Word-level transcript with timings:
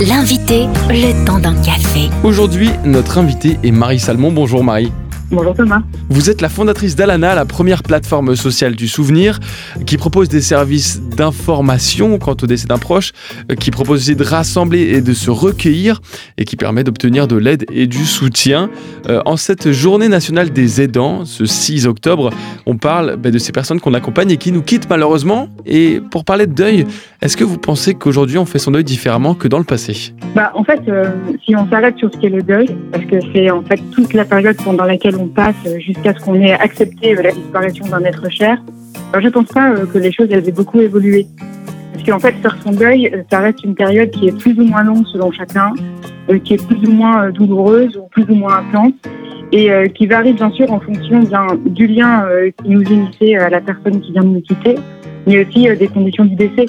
L'invité, 0.00 0.66
le 0.90 1.26
temps 1.26 1.40
d'un 1.40 1.56
café. 1.60 2.08
Aujourd'hui, 2.22 2.70
notre 2.84 3.18
invité 3.18 3.58
est 3.64 3.72
Marie 3.72 3.98
Salmon. 3.98 4.30
Bonjour 4.30 4.62
Marie. 4.62 4.92
Bonjour 5.30 5.54
Thomas. 5.54 5.82
Vous 6.08 6.30
êtes 6.30 6.40
la 6.40 6.48
fondatrice 6.48 6.96
d'Alana, 6.96 7.34
la 7.34 7.44
première 7.44 7.82
plateforme 7.82 8.34
sociale 8.34 8.74
du 8.74 8.88
souvenir, 8.88 9.40
qui 9.84 9.98
propose 9.98 10.30
des 10.30 10.40
services 10.40 11.02
d'information 11.02 12.18
quant 12.18 12.36
au 12.42 12.46
décès 12.46 12.66
d'un 12.66 12.78
proche, 12.78 13.12
euh, 13.50 13.54
qui 13.54 13.70
propose 13.70 14.00
aussi 14.00 14.16
de 14.16 14.24
rassembler 14.24 14.80
et 14.80 15.02
de 15.02 15.12
se 15.12 15.30
recueillir, 15.30 16.00
et 16.38 16.46
qui 16.46 16.56
permet 16.56 16.82
d'obtenir 16.82 17.28
de 17.28 17.36
l'aide 17.36 17.66
et 17.70 17.86
du 17.86 18.06
soutien. 18.06 18.70
Euh, 19.10 19.20
en 19.26 19.36
cette 19.36 19.70
journée 19.70 20.08
nationale 20.08 20.48
des 20.48 20.80
aidants, 20.80 21.26
ce 21.26 21.44
6 21.44 21.86
octobre, 21.86 22.30
on 22.64 22.78
parle 22.78 23.16
bah, 23.16 23.30
de 23.30 23.38
ces 23.38 23.52
personnes 23.52 23.80
qu'on 23.80 23.92
accompagne 23.92 24.30
et 24.30 24.38
qui 24.38 24.50
nous 24.50 24.62
quittent 24.62 24.88
malheureusement. 24.88 25.50
Et 25.66 26.00
pour 26.10 26.24
parler 26.24 26.46
de 26.46 26.54
deuil, 26.54 26.86
est-ce 27.20 27.36
que 27.36 27.44
vous 27.44 27.58
pensez 27.58 27.92
qu'aujourd'hui 27.92 28.38
on 28.38 28.46
fait 28.46 28.58
son 28.58 28.70
deuil 28.70 28.84
différemment 28.84 29.34
que 29.34 29.46
dans 29.46 29.58
le 29.58 29.64
passé? 29.64 30.14
Bah, 30.34 30.52
En 30.54 30.64
fait, 30.64 30.80
euh, 30.88 31.10
si 31.44 31.54
on 31.54 31.68
s'arrête 31.68 31.98
sur 31.98 32.10
ce 32.10 32.18
qu'est 32.18 32.30
le 32.30 32.42
deuil, 32.42 32.74
parce 32.92 33.04
que 33.04 33.16
c'est 33.34 33.50
en 33.50 33.62
fait 33.62 33.80
toute 33.92 34.14
la 34.14 34.24
période 34.24 34.56
pendant 34.64 34.84
laquelle 34.84 35.17
on 35.18 35.28
passe 35.28 35.56
jusqu'à 35.78 36.14
ce 36.14 36.24
qu'on 36.24 36.40
ait 36.40 36.52
accepté 36.52 37.16
euh, 37.16 37.22
la 37.22 37.32
disparition 37.32 37.86
d'un 37.86 38.02
être 38.04 38.30
cher, 38.30 38.62
alors 39.12 39.24
je 39.24 39.28
pense 39.28 39.48
pas 39.48 39.72
euh, 39.72 39.86
que 39.86 39.98
les 39.98 40.12
choses 40.12 40.28
elles 40.30 40.48
aient 40.48 40.52
beaucoup 40.52 40.80
évolué. 40.80 41.26
Parce 41.92 42.06
qu'en 42.06 42.18
fait, 42.18 42.32
faire 42.40 42.56
son 42.62 42.72
deuil, 42.72 43.10
euh, 43.12 43.22
ça 43.30 43.40
reste 43.40 43.64
une 43.64 43.74
période 43.74 44.10
qui 44.10 44.28
est 44.28 44.38
plus 44.38 44.58
ou 44.58 44.64
moins 44.64 44.84
longue 44.84 45.06
selon 45.12 45.32
chacun, 45.32 45.72
qui 46.44 46.54
est 46.54 46.66
plus 46.66 46.86
ou 46.86 46.92
moins 46.92 47.30
douloureuse 47.30 47.96
ou 47.96 48.06
plus 48.08 48.24
ou 48.24 48.34
moins 48.34 48.58
intense, 48.58 48.92
et 49.50 49.70
qui 49.94 50.06
varie 50.06 50.34
bien 50.34 50.50
sûr 50.50 50.70
en 50.70 50.78
fonction 50.78 51.22
du 51.64 51.86
lien 51.86 52.26
qui 52.62 52.68
nous 52.68 52.82
unissait 52.82 53.34
à 53.36 53.48
la 53.48 53.62
personne 53.62 53.98
qui 54.02 54.12
vient 54.12 54.24
de 54.24 54.28
nous 54.28 54.42
quitter, 54.42 54.74
mais 55.26 55.42
aussi 55.42 55.66
des 55.74 55.88
conditions 55.88 56.26
du 56.26 56.34
décès. 56.34 56.66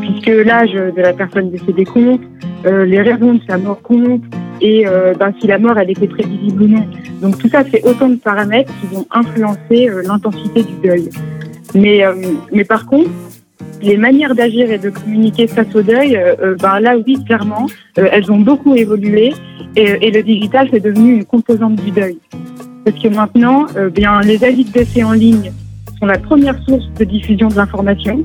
Puisque 0.00 0.28
l'âge 0.28 0.72
de 0.72 1.02
la 1.02 1.12
personne 1.12 1.50
décédée 1.50 1.84
compte, 1.84 2.20
les 2.64 3.00
raisons 3.00 3.34
de 3.34 3.40
sa 3.48 3.58
mort 3.58 3.82
comptent, 3.82 4.22
et 4.62 4.86
euh, 4.86 5.12
ben, 5.18 5.34
si 5.40 5.46
la 5.46 5.58
mort 5.58 5.76
elle 5.76 5.90
était 5.90 6.06
prévisible 6.06 6.62
ou 6.62 6.68
non. 6.68 6.86
Donc 7.20 7.38
tout 7.38 7.48
ça, 7.48 7.62
c'est 7.70 7.84
autant 7.84 8.08
de 8.08 8.16
paramètres 8.16 8.72
qui 8.80 8.94
vont 8.94 9.06
influencer 9.10 9.88
euh, 9.88 10.02
l'intensité 10.06 10.62
du 10.62 10.74
deuil. 10.82 11.10
Mais, 11.74 12.04
euh, 12.04 12.14
mais 12.52 12.64
par 12.64 12.86
contre, 12.86 13.10
les 13.82 13.96
manières 13.96 14.34
d'agir 14.34 14.70
et 14.70 14.78
de 14.78 14.90
communiquer 14.90 15.48
face 15.48 15.74
au 15.74 15.82
deuil, 15.82 16.16
ben 16.60 16.78
là 16.78 16.96
oui, 17.04 17.18
clairement, 17.24 17.66
elles 17.96 18.30
ont 18.30 18.38
beaucoup 18.38 18.76
évolué 18.76 19.32
et, 19.74 20.10
le 20.10 20.22
digital 20.22 20.68
c'est 20.72 20.80
devenu 20.80 21.16
une 21.16 21.24
composante 21.24 21.76
du 21.76 21.90
deuil. 21.90 22.16
Parce 22.84 22.96
que 23.02 23.08
maintenant, 23.08 23.66
bien 23.92 24.20
les 24.20 24.44
avis 24.44 24.64
de 24.64 24.70
décès 24.70 25.02
en 25.02 25.12
ligne 25.12 25.50
sont 25.98 26.06
la 26.06 26.18
première 26.18 26.56
source 26.62 26.88
de 26.96 27.04
diffusion 27.04 27.48
de 27.48 27.56
l'information, 27.56 28.22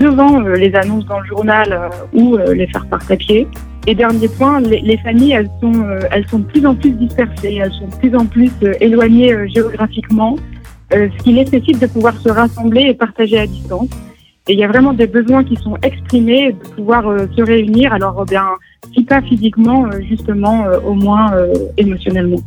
devant 0.00 0.40
les 0.40 0.74
annonces 0.74 1.04
dans 1.04 1.20
le 1.20 1.26
journal 1.26 1.90
ou 2.14 2.38
les 2.38 2.66
faire 2.68 2.86
par 2.86 3.04
papier. 3.04 3.46
Et 3.88 3.94
dernier 3.94 4.28
point, 4.28 4.60
les, 4.60 4.98
familles, 4.98 5.32
elles 5.32 5.50
sont, 5.60 5.84
euh, 5.84 6.00
elles 6.10 6.26
sont 6.28 6.40
de 6.40 6.44
plus 6.44 6.66
en 6.66 6.74
plus 6.74 6.90
dispersées, 6.90 7.54
elles 7.62 7.72
sont 7.72 7.86
de 7.86 7.94
plus 7.94 8.16
en 8.16 8.26
plus 8.26 8.50
euh, 8.64 8.72
éloignées 8.80 9.32
euh, 9.32 9.46
géographiquement, 9.46 10.36
ce 10.92 11.22
qui 11.22 11.32
nécessite 11.32 11.80
de 11.80 11.86
pouvoir 11.86 12.16
se 12.20 12.28
rassembler 12.28 12.82
et 12.82 12.94
partager 12.94 13.38
à 13.38 13.46
distance. 13.46 13.88
Et 14.48 14.52
il 14.52 14.58
y 14.58 14.64
a 14.64 14.68
vraiment 14.68 14.92
des 14.92 15.08
besoins 15.08 15.42
qui 15.42 15.56
sont 15.56 15.76
exprimés 15.82 16.52
de 16.52 16.68
pouvoir 16.76 17.02
se 17.36 17.42
réunir. 17.42 17.92
Alors, 17.92 18.24
bien, 18.24 18.46
si 18.94 19.02
pas 19.02 19.20
physiquement, 19.20 19.90
justement, 20.08 20.66
au 20.86 20.94
moins 20.94 21.32
émotionnellement. 21.76 22.38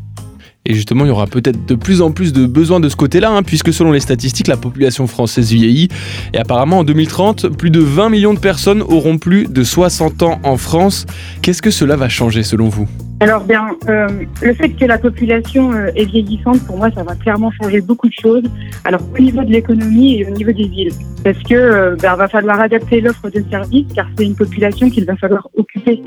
Et 0.65 0.73
justement, 0.73 1.05
il 1.05 1.07
y 1.07 1.11
aura 1.11 1.27
peut-être 1.27 1.65
de 1.65 1.75
plus 1.75 2.01
en 2.01 2.11
plus 2.11 2.33
de 2.33 2.45
besoins 2.45 2.79
de 2.79 2.89
ce 2.89 2.95
côté-là, 2.95 3.31
hein, 3.31 3.43
puisque 3.43 3.71
selon 3.71 3.91
les 3.91 4.01
statistiques, 4.01 4.47
la 4.47 4.57
population 4.57 5.07
française 5.07 5.51
vieillit. 5.51 5.87
Et 6.33 6.37
apparemment, 6.37 6.79
en 6.79 6.83
2030, 6.83 7.47
plus 7.57 7.71
de 7.71 7.79
20 7.79 8.09
millions 8.09 8.33
de 8.33 8.39
personnes 8.39 8.81
auront 8.81 9.17
plus 9.17 9.45
de 9.45 9.63
60 9.63 10.23
ans 10.23 10.39
en 10.43 10.57
France. 10.57 11.05
Qu'est-ce 11.41 11.61
que 11.61 11.71
cela 11.71 11.95
va 11.95 12.09
changer 12.09 12.43
selon 12.43 12.67
vous? 12.67 12.87
Alors 13.21 13.43
bien, 13.43 13.67
euh, 13.89 14.07
le 14.41 14.53
fait 14.53 14.69
que 14.69 14.85
la 14.85 14.97
population 14.97 15.73
euh, 15.73 15.91
est 15.95 16.05
vieillissante, 16.05 16.65
pour 16.65 16.77
moi, 16.77 16.89
ça 16.91 17.03
va 17.03 17.15
clairement 17.15 17.51
changer 17.61 17.81
beaucoup 17.81 18.07
de 18.07 18.13
choses. 18.13 18.43
Alors 18.85 19.01
au 19.13 19.21
niveau 19.21 19.43
de 19.43 19.51
l'économie 19.51 20.19
et 20.19 20.25
au 20.25 20.29
niveau 20.29 20.53
des 20.53 20.67
villes, 20.67 20.93
parce 21.23 21.37
que 21.39 21.53
euh, 21.53 21.95
ben, 22.01 22.15
va 22.15 22.29
falloir 22.29 22.61
adapter 22.61 23.01
l'offre 23.01 23.29
de 23.29 23.43
services, 23.49 23.87
car 23.93 24.07
c'est 24.17 24.25
une 24.25 24.35
population 24.35 24.89
qu'il 24.89 25.05
va 25.05 25.17
falloir 25.17 25.49
occuper. 25.57 26.01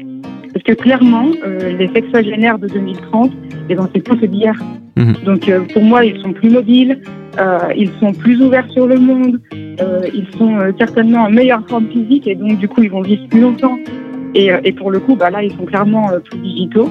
Parce 0.53 0.65
que 0.65 0.73
clairement, 0.73 1.31
euh, 1.45 1.77
les 1.77 1.89
sexagénaires 1.89 2.59
de 2.59 2.69
2030, 2.69 3.33
eh 3.69 3.75
ben, 3.75 3.89
c'est 3.95 4.01
plus 4.01 4.19
que 4.19 4.27
d'hier. 4.27 4.55
Mhm. 4.97 5.15
Donc 5.25 5.49
euh, 5.49 5.61
pour 5.73 5.83
moi, 5.83 6.05
ils 6.05 6.21
sont 6.21 6.33
plus 6.33 6.51
mobiles, 6.51 7.01
euh, 7.41 7.59
ils 7.77 7.91
sont 8.01 8.13
plus 8.13 8.43
ouverts 8.43 8.69
sur 8.71 8.87
le 8.87 8.97
monde, 8.97 9.41
ils 9.53 10.27
sont 10.37 10.59
certainement 10.79 11.25
en 11.25 11.31
meilleure 11.31 11.67
forme 11.69 11.89
physique 11.89 12.27
et 12.27 12.35
donc 12.35 12.59
du 12.59 12.69
coup, 12.69 12.83
ils 12.83 12.91
vont 12.91 13.01
vivre 13.01 13.27
plus 13.29 13.41
longtemps. 13.41 13.79
Et, 14.35 14.51
et 14.65 14.73
pour 14.73 14.91
le 14.91 14.99
coup, 14.99 15.15
bah, 15.15 15.31
là, 15.31 15.43
ils 15.43 15.53
sont 15.53 15.65
clairement 15.65 16.11
plus 16.25 16.39
digitaux. 16.39 16.89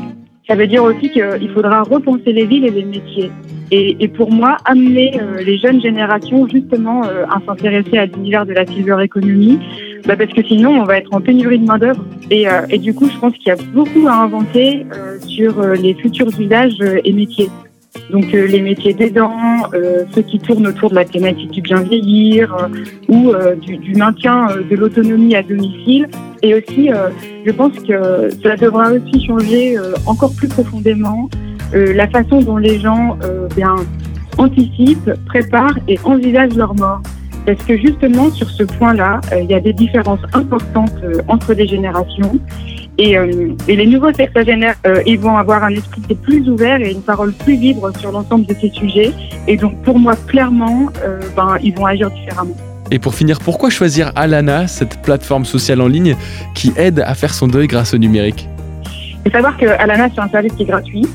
Ça 0.48 0.56
veut 0.56 0.68
dire 0.68 0.84
aussi 0.84 1.10
qu'il 1.10 1.50
faudra 1.54 1.84
repenser 1.84 2.34
les 2.34 2.46
villes 2.46 2.66
et 2.66 2.72
les 2.72 2.84
métiers. 2.84 3.32
Et, 3.72 4.04
et 4.04 4.08
pour 4.08 4.32
moi, 4.32 4.58
amener 4.66 5.20
les 5.46 5.58
jeunes 5.60 5.82
générations 5.82 6.48
justement 6.48 7.04
à 7.04 7.40
s'intéresser 7.46 7.98
à 7.98 8.06
l'univers 8.06 8.46
de 8.46 8.54
la 8.54 8.66
silver 8.66 8.98
economy, 9.02 9.60
bah 10.06 10.16
parce 10.18 10.32
que 10.34 10.44
sinon, 10.44 10.82
on 10.82 10.84
va 10.84 10.98
être 10.98 11.14
en 11.14 11.22
pénurie 11.22 11.60
de 11.60 11.66
main-d'œuvre. 11.66 12.04
Et, 12.30 12.48
euh, 12.48 12.66
et, 12.70 12.80
du 12.80 12.94
coup, 12.94 13.10
je 13.10 13.18
pense 13.20 13.34
qu'il 13.34 13.48
y 13.48 13.52
a 13.52 13.58
beaucoup 13.74 14.08
à 14.08 14.14
inventer 14.14 14.86
euh, 14.94 15.20
sur 15.20 15.60
euh, 15.60 15.76
les 15.76 15.94
futurs 15.94 16.30
usages 16.40 16.78
et 17.04 17.14
métiers. 17.14 17.50
Donc, 18.10 18.32
les 18.32 18.62
métiers 18.62 18.94
d'aidant, 18.94 19.36
ceux 20.16 20.22
qui 20.22 20.40
tournent 20.40 20.66
autour 20.66 20.92
de 20.92 20.96
la 20.96 21.04
thématique 21.04 21.52
du 21.52 21.62
bien 21.62 21.82
vieillir 21.82 22.56
ou 23.10 23.34
du, 23.62 23.78
du, 23.78 23.96
maintien 23.96 24.48
de 24.70 24.76
l'autonomie 24.78 25.36
à 25.36 25.44
domicile. 25.44 26.08
Et 26.42 26.56
aussi, 26.56 26.90
je 27.46 27.52
pense 27.52 27.78
que 27.80 28.30
cela 28.42 28.56
devra 28.56 28.94
aussi 28.94 29.26
changer 29.26 29.76
encore 30.06 30.34
plus 30.34 30.48
profondément 30.48 31.30
la 31.74 32.08
façon 32.08 32.40
dont 32.40 32.56
les 32.56 32.80
gens 32.80 33.18
bien, 33.58 33.76
anticipent, 34.38 35.12
préparent 35.26 35.78
et 35.90 36.00
envisagent 36.06 36.56
leur 36.56 36.74
mort. 36.76 37.02
Parce 37.46 37.63
que 37.63 37.78
justement, 37.78 38.29
sur 38.31 38.50
ce 38.50 38.63
point-là, 38.63 39.19
euh, 39.31 39.41
il 39.41 39.50
y 39.50 39.56
a 39.56 39.59
des 39.59 39.74
différences 39.74 40.19
importantes 40.34 40.94
euh, 41.03 41.22
entre 41.28 41.53
les 41.53 41.68
générations. 41.68 42.40
Et, 42.97 43.18
euh, 43.18 43.53
et 43.68 43.75
les 43.75 43.88
nouveaux 43.88 44.13
sexagénaires, 44.13 44.75
ils 45.07 45.18
vont 45.18 45.35
avoir 45.35 45.63
un 45.63 45.69
esprit 45.69 46.02
plus 46.22 46.47
ouvert 46.47 46.79
et 46.81 46.91
une 46.91 47.02
parole 47.02 47.34
plus 47.34 47.56
libre 47.56 47.91
sur 47.97 48.12
l'ensemble 48.12 48.46
de 48.46 48.53
ces 48.53 48.69
sujets. 48.69 49.12
Et 49.47 49.57
donc, 49.57 49.81
pour 49.81 49.97
moi, 49.97 50.16
clairement, 50.28 50.88
ben, 51.35 51.56
ils 51.63 51.74
vont 51.74 51.85
agir 51.85 52.12
différemment. 52.12 52.56
Et 52.91 53.00
pour 53.00 53.16
finir, 53.16 53.40
pourquoi 53.40 53.72
choisir 53.72 54.12
Alana, 54.16 54.68
cette 54.68 55.02
plateforme 55.02 55.46
sociale 55.46 55.81
en 55.81 55.88
ligne 55.88 56.16
qui 56.53 56.73
aide 56.78 57.00
à 57.00 57.16
faire 57.16 57.34
son 57.34 57.47
deuil 57.47 57.66
grâce 57.66 57.94
au 57.96 57.97
numérique? 57.97 58.47
Il 59.25 59.31
faut 59.31 59.38
savoir 59.38 59.58
que 59.58 59.66
Alana, 59.66 60.09
c'est 60.13 60.22
un 60.22 60.29
service 60.29 60.53
qui 60.53 60.63
est 60.63 60.68
gratuit 60.68 61.08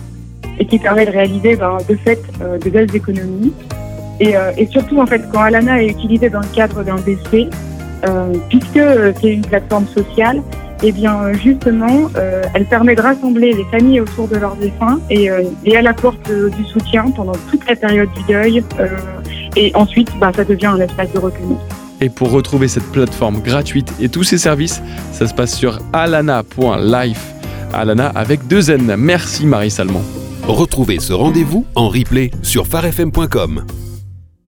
et 0.58 0.64
qui 0.64 0.78
permet 0.80 1.06
de 1.06 1.12
réaliser 1.12 1.54
ben, 1.54 1.76
de 1.88 1.94
fait 1.94 2.20
de 2.40 2.70
belles 2.70 2.96
économies 2.96 3.52
et, 4.20 4.36
euh, 4.36 4.52
et, 4.56 4.66
surtout, 4.66 5.00
en 5.00 5.06
fait, 5.06 5.22
quand 5.32 5.40
Alana 5.40 5.82
est 5.82 5.88
utilisée 5.88 6.30
dans 6.30 6.40
le 6.40 6.54
cadre 6.54 6.82
d'un 6.82 6.96
décès, 6.96 7.48
euh, 8.06 8.32
puisque 8.48 8.80
c'est 9.20 9.32
une 9.32 9.42
plateforme 9.42 9.86
sociale, 9.86 10.42
et 10.82 10.88
eh 10.88 10.92
bien 10.92 11.32
justement, 11.32 12.10
euh, 12.16 12.42
elle 12.52 12.66
permet 12.66 12.94
de 12.94 13.00
rassembler 13.00 13.54
les 13.54 13.64
familles 13.64 14.00
autour 14.02 14.28
de 14.28 14.36
leurs 14.36 14.56
défunts 14.56 15.00
et, 15.08 15.30
euh, 15.30 15.42
et 15.64 15.72
elle 15.72 15.86
apporte 15.86 16.30
du 16.30 16.64
soutien 16.66 17.10
pendant 17.12 17.32
toute 17.50 17.66
la 17.66 17.74
période 17.74 18.10
du 18.14 18.22
deuil. 18.24 18.62
et 19.56 19.74
ensuite, 19.74 20.10
bah, 20.20 20.32
ça 20.36 20.44
devient 20.44 20.66
un 20.66 20.80
espace 20.80 21.10
de 21.12 21.18
recueillement. 21.18 21.58
Et 22.02 22.10
pour 22.10 22.30
retrouver 22.30 22.68
cette 22.68 22.84
plateforme 22.92 23.40
gratuite 23.40 23.90
et 23.98 24.10
tous 24.10 24.24
ses 24.24 24.36
services, 24.36 24.82
ça 25.12 25.26
se 25.26 25.32
passe 25.32 25.56
sur 25.56 25.78
alana.life. 25.94 27.32
Alana 27.72 28.12
avec 28.14 28.46
deux 28.46 28.70
N. 28.70 28.96
Merci 28.98 29.46
Marie 29.46 29.70
Salmon. 29.70 30.02
Retrouvez 30.46 31.00
ce 31.00 31.14
rendez-vous 31.14 31.64
en 31.74 31.88
replay 31.88 32.30
sur 32.42 32.66
farfm.com. 32.66 33.64